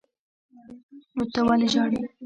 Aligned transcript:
نو 1.15 1.23
ته 1.33 1.39
ولې 1.47 1.67
ژاړې. 1.73 1.99